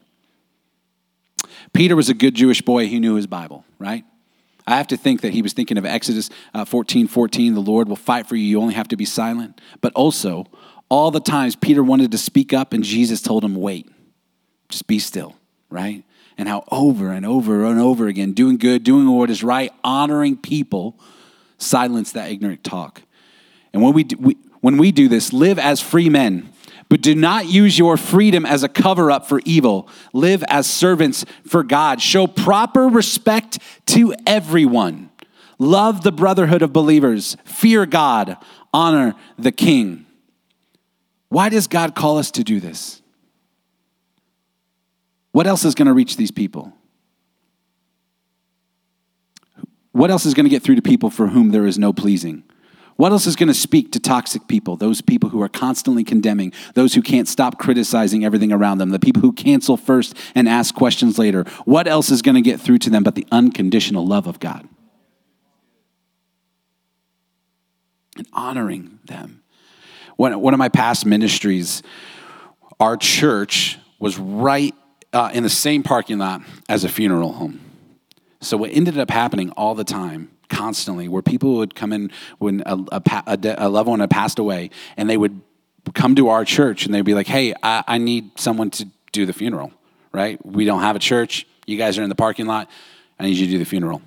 [1.72, 2.86] Peter was a good Jewish boy.
[2.86, 4.04] He knew his Bible, right?
[4.66, 7.88] I have to think that he was thinking of Exodus uh, 14 14, the Lord
[7.88, 8.44] will fight for you.
[8.44, 9.60] You only have to be silent.
[9.80, 10.46] But also,
[10.88, 13.90] all the times Peter wanted to speak up and Jesus told him, wait,
[14.68, 15.36] just be still,
[15.70, 16.04] right?
[16.36, 20.36] And how over and over and over again, doing good, doing what is right, honoring
[20.36, 20.98] people,
[21.58, 23.02] silence that ignorant talk.
[23.72, 26.50] And when we, do, we when we do this, live as free men,
[26.88, 29.88] but do not use your freedom as a cover up for evil.
[30.12, 32.00] Live as servants for God.
[32.00, 35.10] Show proper respect to everyone.
[35.58, 37.36] Love the brotherhood of believers.
[37.44, 38.36] Fear God.
[38.72, 40.06] Honor the king.
[41.34, 43.02] Why does God call us to do this?
[45.32, 46.72] What else is going to reach these people?
[49.90, 52.44] What else is going to get through to people for whom there is no pleasing?
[52.94, 56.52] What else is going to speak to toxic people, those people who are constantly condemning,
[56.74, 60.72] those who can't stop criticizing everything around them, the people who cancel first and ask
[60.72, 61.42] questions later?
[61.64, 64.68] What else is going to get through to them but the unconditional love of God?
[68.16, 69.40] And honoring them
[70.16, 71.82] one, one of my past ministries,
[72.80, 74.74] our church was right
[75.12, 77.60] uh, in the same parking lot as a funeral home.
[78.40, 82.62] So what ended up happening all the time, constantly, where people would come in when
[82.66, 85.40] a, a, a, a loved one had passed away, and they would
[85.94, 89.24] come to our church and they'd be like, "Hey, I, I need someone to do
[89.24, 89.72] the funeral.
[90.12, 90.44] Right?
[90.44, 91.46] We don't have a church.
[91.66, 92.70] You guys are in the parking lot.
[93.18, 94.02] I need you to do the funeral."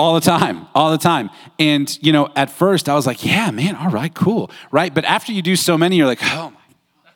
[0.00, 1.28] All the time, all the time.
[1.58, 4.92] And, you know, at first I was like, yeah, man, all right, cool, right?
[4.94, 6.60] But after you do so many, you're like, oh my
[7.04, 7.14] God.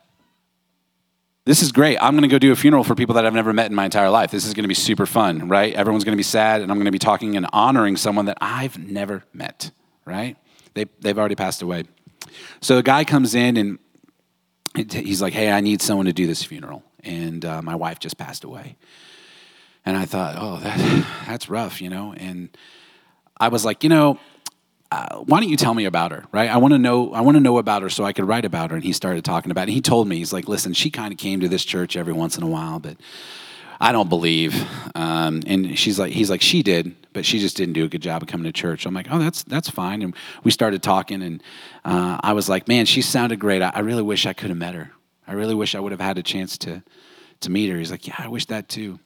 [1.46, 1.96] this is great.
[2.02, 3.86] I'm going to go do a funeral for people that I've never met in my
[3.86, 4.30] entire life.
[4.30, 5.72] This is going to be super fun, right?
[5.72, 8.36] Everyone's going to be sad, and I'm going to be talking and honoring someone that
[8.42, 9.70] I've never met,
[10.04, 10.36] right?
[10.74, 11.84] They, they've already passed away.
[12.60, 13.78] So the guy comes in and
[14.92, 16.82] he's like, hey, I need someone to do this funeral.
[17.02, 18.76] And uh, my wife just passed away.
[19.86, 22.14] And I thought, oh, that, that's rough, you know?
[22.16, 22.48] And
[23.38, 24.18] I was like, you know,
[24.90, 26.48] uh, why don't you tell me about her, right?
[26.48, 27.12] I want to know.
[27.12, 28.76] I want to know about her so I could write about her.
[28.76, 29.64] And he started talking about it.
[29.64, 32.12] And he told me, he's like, listen, she kind of came to this church every
[32.12, 32.96] once in a while, but
[33.80, 34.54] I don't believe.
[34.94, 38.02] Um, and she's like, he's like, she did, but she just didn't do a good
[38.02, 38.86] job of coming to church.
[38.86, 40.02] I'm like, oh, that's that's fine.
[40.02, 41.42] And we started talking, and
[41.84, 43.62] uh, I was like, man, she sounded great.
[43.62, 44.92] I, I really wish I could have met her.
[45.26, 46.82] I really wish I would have had a chance to
[47.40, 47.78] to meet her.
[47.78, 49.00] He's like, yeah, I wish that too.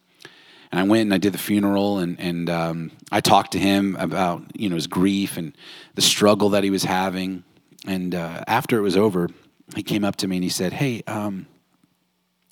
[0.70, 3.96] And I went and I did the funeral, and, and um, I talked to him
[3.98, 5.56] about you know his grief and
[5.94, 7.44] the struggle that he was having.
[7.86, 9.28] And uh, after it was over,
[9.74, 11.46] he came up to me and he said, "Hey, um,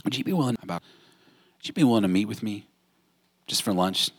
[0.04, 0.82] would you be willing about?
[1.58, 2.66] Would you be willing to meet with me,
[3.46, 4.10] just for lunch,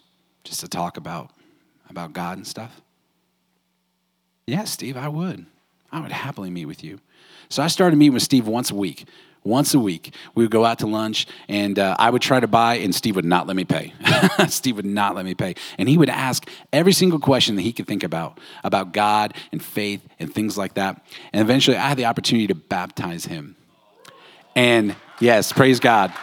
[0.44, 1.32] just to talk about
[1.90, 2.82] about God and stuff?"
[4.46, 5.46] Yeah, Steve, I would.
[5.92, 7.00] I would happily meet with you.
[7.50, 9.06] So I started meeting with Steve once a week
[9.48, 10.14] once a week.
[10.36, 13.16] We would go out to lunch, and uh, I would try to buy, and Steve
[13.16, 13.94] would not let me pay.
[14.48, 15.56] Steve would not let me pay.
[15.78, 19.64] And he would ask every single question that he could think about, about God and
[19.64, 21.06] faith and things like that.
[21.34, 23.56] And eventually, I had the opportunity to baptize him.
[24.56, 26.14] And yes, praise God.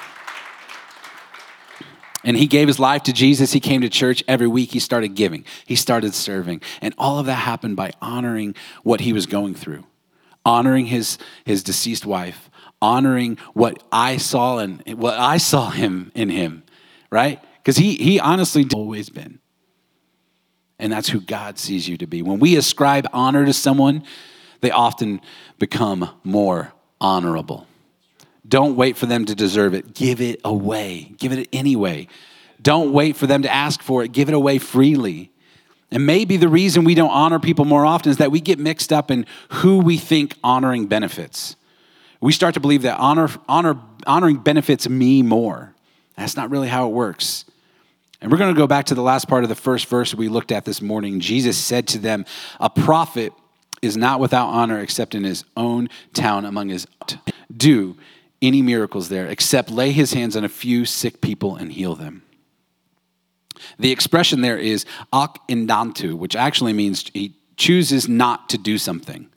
[2.24, 3.52] And he gave his life to Jesus.
[3.52, 4.72] He came to church every week.
[4.72, 6.62] He started giving, he started serving.
[6.80, 9.84] And all of that happened by honoring what he was going through,
[10.44, 12.50] honoring his, his deceased wife,
[12.84, 16.62] honoring what I saw and what I saw him in him,
[17.10, 17.40] right?
[17.58, 19.40] Because he he honestly always been.
[20.78, 22.20] And that's who God sees you to be.
[22.20, 24.02] When we ascribe honor to someone,
[24.60, 25.20] they often
[25.58, 27.66] become more honorable
[28.46, 29.94] Don't wait for them to deserve it.
[29.94, 31.14] Give it away.
[31.18, 32.08] Give it anyway.
[32.60, 34.12] Don't wait for them to ask for it.
[34.12, 35.30] Give it away freely.
[35.90, 38.92] And maybe the reason we don't honor people more often is that we get mixed
[38.92, 41.56] up in who we think honoring benefits.
[42.24, 45.74] We start to believe that honor, honor, honoring benefits me more.
[46.16, 47.44] That's not really how it works.
[48.22, 50.28] And we're going to go back to the last part of the first verse we
[50.28, 51.20] looked at this morning.
[51.20, 52.24] Jesus said to them,
[52.60, 53.34] A prophet
[53.82, 56.86] is not without honor except in his own town among his
[57.54, 57.94] do
[58.40, 62.22] any miracles there except lay his hands on a few sick people and heal them.
[63.78, 69.28] The expression there is ak indantu, which actually means he chooses not to do something.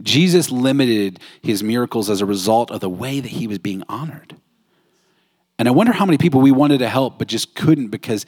[0.00, 4.36] Jesus limited his miracles as a result of the way that he was being honored.
[5.58, 8.26] And I wonder how many people we wanted to help but just couldn't because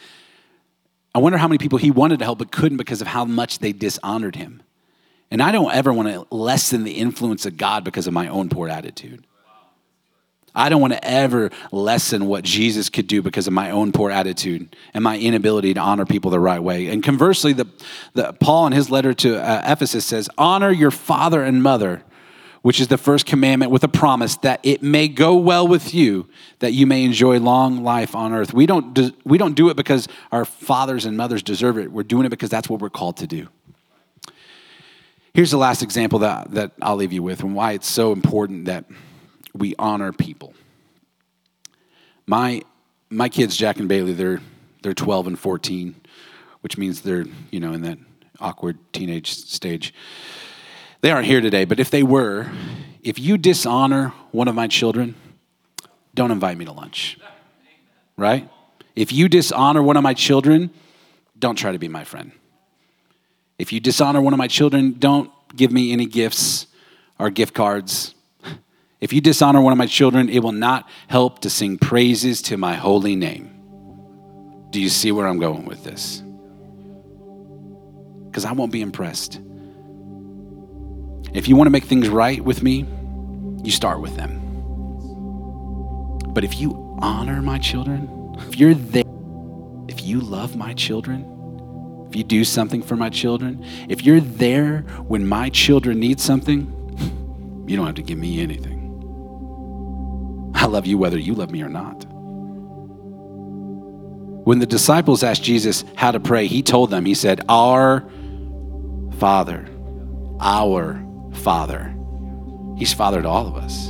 [1.15, 3.61] I wonder how many people he wanted to help but couldn't because of how much
[3.61, 4.63] they dishonored him.
[5.31, 8.49] And I don't ever want to lessen the influence of God because of my own
[8.49, 9.27] poor attitude.
[10.55, 14.11] I don't want to ever lessen what Jesus could do because of my own poor
[14.11, 16.89] attitude and my inability to honor people the right way.
[16.89, 17.67] And conversely, the,
[18.13, 22.03] the Paul in his letter to uh, Ephesus says, "Honor your father and mother."
[22.63, 26.31] Which is the first commandment with a promise that it may go well with you,
[26.61, 28.55] that you may enjoy long life on earth.
[28.55, 31.93] We don't, do, we don't do it because our fathers and mothers deserve it.
[31.93, 33.49] We're doing it because that's what we're called to do.
[35.35, 38.65] Here's the last example that, that I'll leave you with and why it's so important
[38.65, 38.87] that
[39.55, 40.55] we honor people.
[42.27, 42.63] My,
[43.11, 44.41] my kids, Jack and Bailey, they're,
[44.83, 45.95] they're 12 and 14,
[46.63, 47.99] which means they're, you know, in that
[48.41, 49.95] awkward teenage stage.
[51.01, 52.51] They aren't here today, but if they were,
[53.03, 55.15] if you dishonor one of my children,
[56.15, 57.19] don't invite me to lunch.
[58.17, 58.49] Right?
[58.97, 60.71] If you dishonor one of my children,
[61.39, 62.33] don't try to be my friend.
[63.59, 66.67] If you dishonor one of my children, don't give me any gifts
[67.19, 68.15] or gift cards.
[69.05, 72.57] If you dishonor one of my children, it will not help to sing praises to
[72.57, 73.51] my holy name.
[74.71, 76.23] Do you see where I'm going with this?
[78.25, 79.43] Because I won't be impressed.
[81.35, 82.87] If you want to make things right with me,
[83.63, 84.41] you start with them.
[86.33, 89.05] But if you honor my children, if you're there,
[89.87, 94.79] if you love my children, if you do something for my children, if you're there
[95.07, 96.61] when my children need something,
[97.69, 98.74] you don't have to give me anything.
[100.65, 102.05] I love you whether you love me or not.
[104.45, 108.09] When the disciples asked Jesus how to pray, he told them, He said, Our
[109.19, 109.67] Father,
[110.41, 111.95] our Father.
[112.77, 113.89] He's Father to all of us.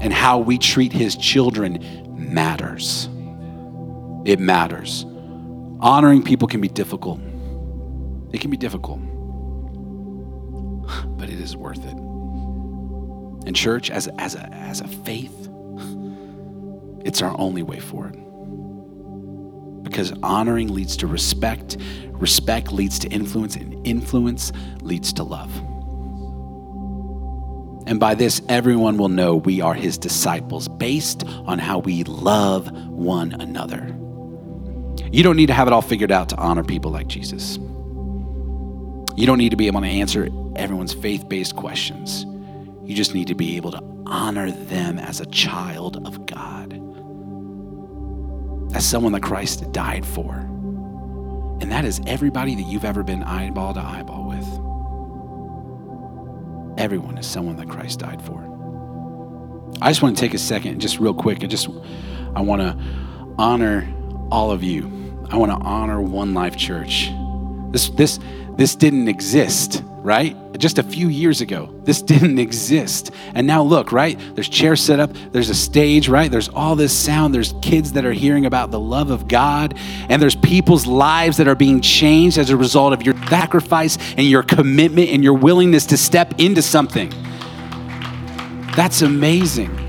[0.00, 1.84] And how we treat His children
[2.16, 3.08] matters.
[4.24, 5.04] It matters.
[5.80, 7.20] Honoring people can be difficult.
[8.32, 9.00] It can be difficult,
[11.18, 12.05] but it is worth it.
[13.46, 15.48] And church, as, as, a, as a faith,
[17.04, 18.14] it's our only way forward.
[19.84, 21.76] Because honoring leads to respect,
[22.10, 25.54] respect leads to influence, and influence leads to love.
[27.86, 32.68] And by this, everyone will know we are his disciples based on how we love
[32.88, 33.96] one another.
[35.12, 37.58] You don't need to have it all figured out to honor people like Jesus.
[39.16, 42.26] You don't need to be able to answer everyone's faith based questions.
[42.86, 46.72] You just need to be able to honor them as a child of God,
[48.74, 50.34] as someone that Christ died for.
[51.60, 54.46] And that is everybody that you've ever been eyeball to eyeball with.
[56.78, 58.44] Everyone is someone that Christ died for.
[59.82, 61.68] I just want to take a second, just real quick, and just
[62.36, 62.78] I want to
[63.36, 63.92] honor
[64.30, 64.84] all of you.
[65.30, 67.10] I want to honor One Life Church.
[67.72, 68.20] This, this,
[68.56, 70.34] this didn't exist, right?
[70.58, 73.10] Just a few years ago, this didn't exist.
[73.34, 74.18] And now look, right?
[74.34, 76.30] There's chairs set up, there's a stage, right?
[76.30, 79.74] There's all this sound, there's kids that are hearing about the love of God,
[80.08, 84.26] and there's people's lives that are being changed as a result of your sacrifice and
[84.26, 87.10] your commitment and your willingness to step into something.
[88.74, 89.82] That's amazing.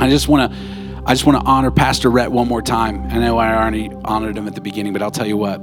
[0.00, 0.58] I just want to
[1.04, 3.06] I just want to honor Pastor Rhett one more time.
[3.06, 5.58] I know I already honored him at the beginning, but I'll tell you what.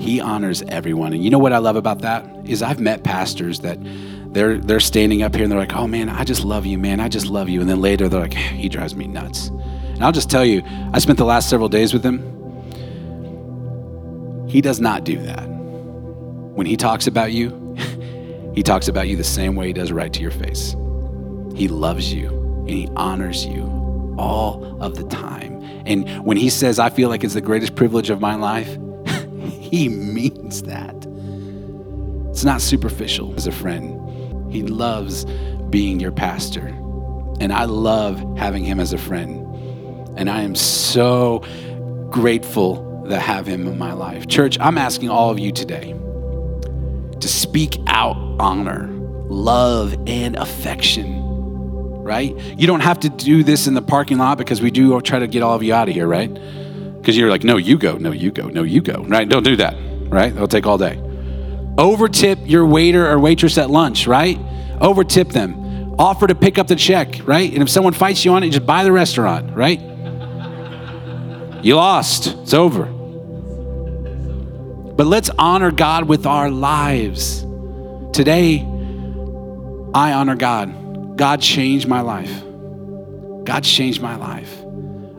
[0.00, 1.12] He honors everyone.
[1.12, 2.26] And you know what I love about that?
[2.44, 3.78] Is I've met pastors that
[4.32, 7.00] they're they're standing up here and they're like, "Oh man, I just love you, man.
[7.00, 10.12] I just love you." And then later they're like, "He drives me nuts." And I'll
[10.12, 12.18] just tell you, I spent the last several days with him.
[14.48, 15.44] He does not do that.
[15.44, 17.76] When he talks about you,
[18.54, 20.76] he talks about you the same way he does right to your face.
[21.54, 23.64] He loves you and he honors you
[24.18, 25.62] all of the time.
[25.86, 28.76] And when he says, I feel like it's the greatest privilege of my life,
[29.78, 30.94] he means that.
[32.30, 34.52] It's not superficial as a friend.
[34.52, 35.24] He loves
[35.68, 36.68] being your pastor.
[37.40, 39.44] And I love having him as a friend.
[40.16, 41.42] And I am so
[42.08, 44.28] grateful to have him in my life.
[44.28, 45.92] Church, I'm asking all of you today
[47.18, 48.88] to speak out honor,
[49.28, 51.22] love, and affection
[52.04, 52.36] right?
[52.58, 55.26] You don't have to do this in the parking lot because we do try to
[55.26, 56.30] get all of you out of here, right?
[57.04, 59.28] Because you're like, no, you go, no, you go, no, you go, right?
[59.28, 59.76] Don't do that,
[60.08, 60.32] right?
[60.32, 60.96] It'll take all day.
[61.76, 64.38] Overtip your waiter or waitress at lunch, right?
[64.78, 65.96] Overtip them.
[65.98, 67.52] Offer to pick up the check, right?
[67.52, 69.82] And if someone fights you on it, just buy the restaurant, right?
[71.62, 72.28] You lost.
[72.28, 72.86] It's over.
[74.96, 77.42] But let's honor God with our lives.
[78.14, 78.60] Today,
[79.92, 81.18] I honor God.
[81.18, 82.42] God changed my life.
[83.44, 84.63] God changed my life.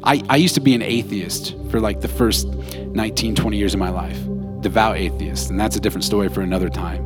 [0.05, 3.79] I, I used to be an atheist for like the first 19, 20 years of
[3.79, 4.17] my life,
[4.61, 7.03] devout atheist, and that's a different story for another time.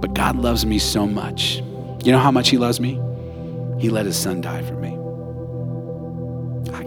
[0.00, 1.56] But God loves me so much.
[2.04, 3.00] You know how much He loves me?
[3.80, 4.90] He let His Son die for me.
[6.74, 6.82] I,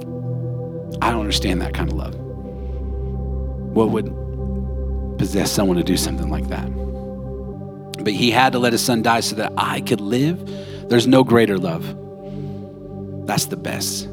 [1.06, 2.16] I don't understand that kind of love.
[2.16, 4.08] What would
[5.18, 6.68] possess someone to do something like that?
[8.04, 10.40] But He had to let His Son die so that I could live
[10.92, 11.86] there's no greater love.
[13.26, 14.10] That's the best.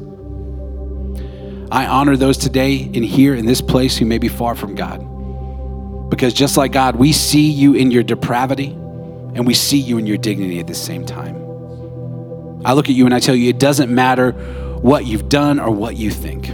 [1.70, 5.00] I honor those today and here in this place who may be far from God.
[6.08, 10.06] Because just like God, we see you in your depravity and we see you in
[10.06, 11.36] your dignity at the same time.
[12.64, 14.32] I look at you and I tell you, it doesn't matter
[14.80, 16.48] what you've done or what you think.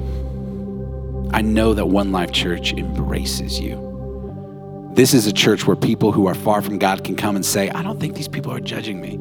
[1.32, 4.90] I know that One Life Church embraces you.
[4.94, 7.70] This is a church where people who are far from God can come and say,
[7.70, 9.20] I don't think these people are judging me.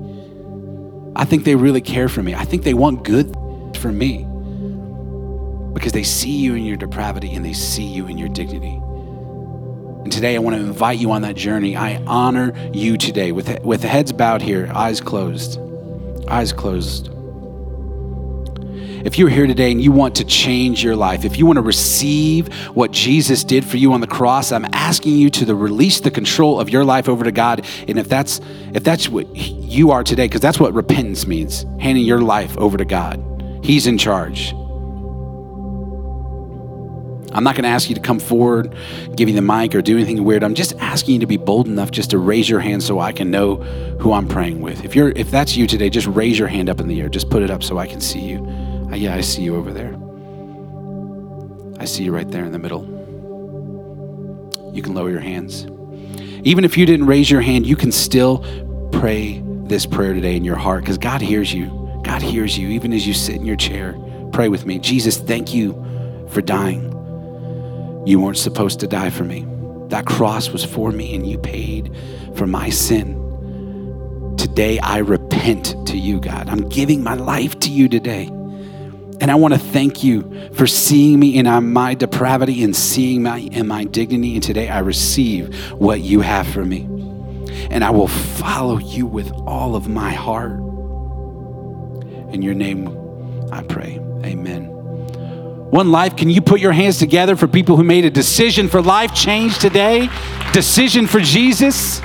[1.16, 2.34] I think they really care for me.
[2.34, 3.36] I think they want good
[3.78, 4.28] for me
[5.74, 8.80] because they see you in your depravity and they see you in your dignity.
[10.04, 11.76] And today I want to invite you on that journey.
[11.76, 15.60] I honor you today with, with heads bowed here, eyes closed.
[16.28, 17.10] Eyes closed.
[19.06, 21.62] If you're here today and you want to change your life, if you want to
[21.62, 26.00] receive what Jesus did for you on the cross, I'm asking you to the release
[26.00, 27.66] the control of your life over to God.
[27.88, 28.40] And if that's
[28.74, 32.78] if that's what you are today, because that's what repentance means, handing your life over
[32.78, 33.22] to God.
[33.62, 34.56] He's in charge.
[37.34, 38.76] I'm not going to ask you to come forward,
[39.16, 40.44] give you the mic, or do anything weird.
[40.44, 43.12] I'm just asking you to be bold enough just to raise your hand so I
[43.12, 43.56] can know
[44.00, 44.84] who I'm praying with.
[44.86, 47.10] If you're if that's you today, just raise your hand up in the air.
[47.10, 48.40] Just put it up so I can see you.
[48.92, 49.96] Uh, yeah, I see you over there.
[51.80, 52.84] I see you right there in the middle.
[54.74, 55.68] You can lower your hands.
[56.44, 58.46] Even if you didn't raise your hand, you can still
[58.92, 61.68] pray this prayer today in your heart because God hears you.
[62.04, 63.98] God hears you even as you sit in your chair.
[64.32, 64.80] Pray with me.
[64.80, 65.74] Jesus, thank you
[66.30, 66.90] for dying.
[68.06, 69.46] You weren't supposed to die for me.
[69.88, 71.96] That cross was for me and you paid
[72.36, 73.20] for my sin.
[74.38, 76.50] Today I repent to you, God.
[76.50, 78.26] I'm giving my life to you today.
[79.22, 83.38] And I want to thank you for seeing me in my depravity and seeing my
[83.38, 84.34] in my dignity.
[84.34, 86.82] And today I receive what you have for me.
[87.70, 90.60] And I will follow you with all of my heart.
[92.34, 92.90] In your name
[93.52, 94.00] I pray.
[94.26, 94.73] Amen.
[95.74, 98.80] One life, can you put your hands together for people who made a decision for
[98.80, 100.08] life change today?
[100.54, 102.00] Decision for Jesus?